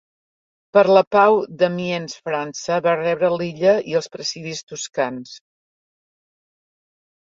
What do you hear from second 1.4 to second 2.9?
d'Amiens França